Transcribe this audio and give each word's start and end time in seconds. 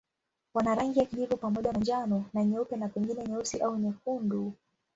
Wana 0.53 0.75
rangi 0.75 0.99
ya 0.99 1.05
kijivu 1.05 1.37
pamoja 1.37 1.71
na 1.73 1.79
njano 1.79 2.25
na 2.33 2.43
nyeupe 2.45 2.75
na 2.75 2.89
pengine 2.89 3.27
nyeusi 3.27 3.57
au 3.61 3.75
nyekundu. 3.77 4.53